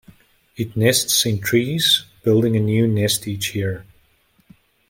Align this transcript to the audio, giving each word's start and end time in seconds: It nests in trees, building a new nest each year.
It 0.57 0.75
nests 0.75 1.27
in 1.27 1.41
trees, 1.41 2.05
building 2.23 2.55
a 2.55 2.59
new 2.59 2.87
nest 2.87 3.27
each 3.27 3.53
year. 3.53 3.85